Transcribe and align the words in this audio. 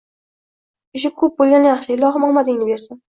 Ishni 0.99 1.11
ko`p 1.19 1.29
bo`lgani 1.41 1.69
yaxshi, 1.73 1.99
ilohim 2.01 2.27
omadingni 2.31 2.71
bersin 2.73 2.99